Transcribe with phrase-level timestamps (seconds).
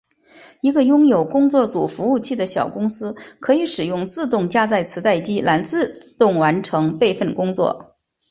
[0.61, 7.95] 一个拥有工作组服务器的小公司可以使用自动加载磁带机来自动完成备份工作。